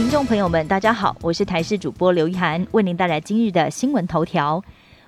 [0.00, 4.64] 听众朋友们，大家好，我是台视主播刘一涵，为您带来今日的新闻头条。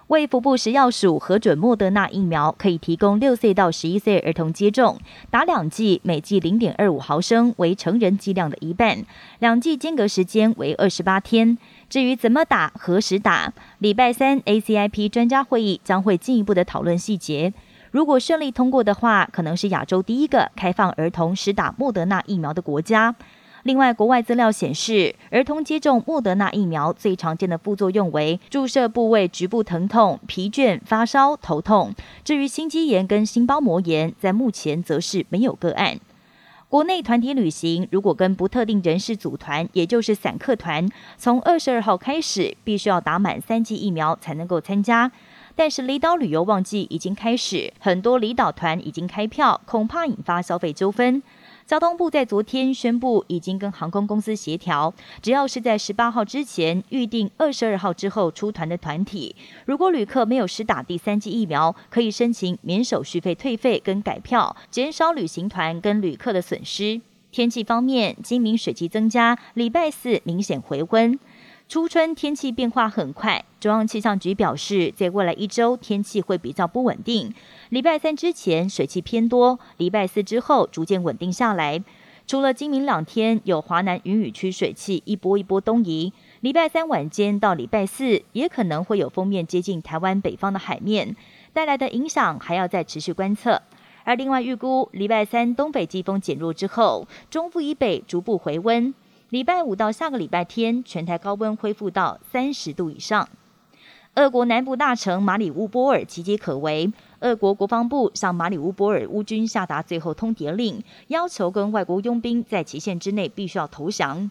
[0.09, 4.99] 卫福部食药署核准莫德纳疫苗，可以提供六岁到十一岁儿童接种，
[5.31, 9.03] 打两剂，每剂零点二五毫升，为成人剂量的一半，
[9.39, 11.57] 两剂间隔时间为二十八天。
[11.89, 17.55] 至于怎么打、何时打，礼拜三 ACIP 专家会议将会进一步的讨论细节。
[17.93, 23.15] 如果顺利通过的话，可能是亚洲第一个开放儿童实打莫德纳疫苗的国家。
[23.65, 31.95] 另外，国外资料显示，儿童接种莫德纳疫苗最常见的副作用为注射部位局部疼痛、疲倦、发烧、头痛。
[32.25, 36.01] 至于心肌炎跟心包膜炎，在目前则是没有个案。
[36.69, 45.13] 国内团体旅行如果跟不特定人士组团，也就是散客团，从二十二号开始，必须要打满三剂疫苗才能够参加。
[45.55, 51.23] 但是离岛旅游旺季已经开始，很多离岛团已经开票，恐怕引发消费纠纷。
[51.67, 67.01] 交通部在昨天宣布，已经跟航空公司协调，只要是在十八号之前预定二十二号之后出团的团体，如果旅客没有施打第三剂疫苗，可以申请免手续费退费跟改票，减少旅行团跟旅客的损失。
[67.31, 71.19] 天气方面，今明水气增加，礼拜四明显回温。
[71.69, 77.33] 初春天气变化很快，中央气象局表示，在未来一周天气会比较不稳定。
[77.71, 81.83] 礼拜三之前水汽偏多，礼拜四之后逐渐稳定下来。
[82.27, 91.17] 除了今明两天有华南云雨区水汽一波一波东移，礼拜三晚间到礼拜四也可能会有封面接近台湾北方的海面
[91.55, 93.63] 带来的影响，还要再持续观测。
[94.05, 98.93] 而另外预估，礼拜三东北季风减弱之后，中部以北逐步回温。
[99.33, 103.27] 礼拜五到下个礼拜天，全台高温恢复到三十度以上。
[104.17, 114.31] 俄国南部大城马里乌波尔岌岌可危，俄国国防部向马里乌波尔乌军下达最后通牒令，要求跟外国佣兵在期限之内必须要投降。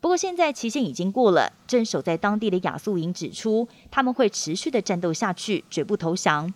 [0.00, 6.50] 不过现在期限已经过了，镇守在当地的亚速营指出，他们会持续的战斗下去，绝不投降。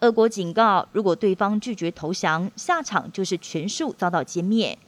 [0.00, 4.78] 俄国警告，如果对方拒绝投降，下场就是全数遭到歼灭。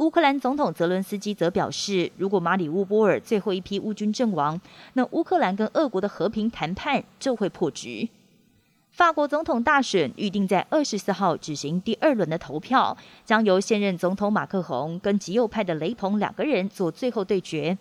[0.00, 4.58] 乌克兰总统泽伦斯基则表示，如果马里乌波尔最后一批乌军阵亡，
[4.94, 8.08] 那乌克兰跟俄国的和平谈判就会破局。
[8.90, 12.96] 法国总统大选预定在二十四号举行第二轮的投票，
[13.26, 17.76] 将由现任总统马克宏跟极右派的雷朋两个人做最后对决。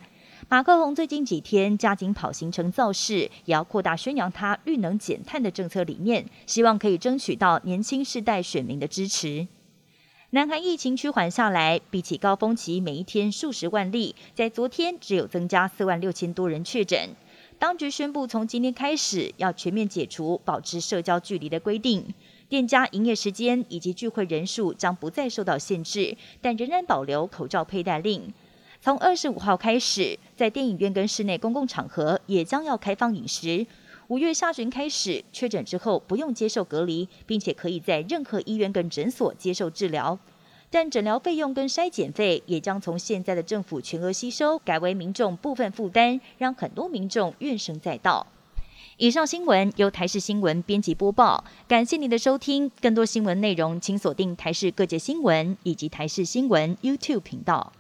[0.50, 9.48] 马克宏最近几天加紧跑行程造势，也要扩大宣扬他绿能减碳的政策理念，希望可以争取到年轻世代选民的支持。
[10.32, 17.16] 南韩疫情趋缓下来，比起高峰期每一天数十万例，在昨天只有增加四万六千多人确诊。
[17.58, 22.14] 当局宣布，从今天开始要全面解除保持社交距离的规定，
[22.48, 28.32] 店家营业时间以及聚会人数将不再受到限制，但仍然保留口罩佩戴令。
[28.80, 33.66] 从二十五号开始，在电影院跟室内公共场合也将要开放饮食。
[34.10, 40.18] 五月下旬开始，确诊之后不用接受隔离，并且可以在任何医院跟诊所接受治疗。
[40.72, 48.26] 但诊疗费用跟筛检费也将从现在的政府全额吸收，改为民众部分负担，让很多民众怨声载道。
[48.98, 52.72] 以上新闻由台视新闻编辑播报，感谢您的收听。
[52.82, 57.72] 更多新闻内容，请锁定台视各界新闻以及台视新闻 YouTube 频道。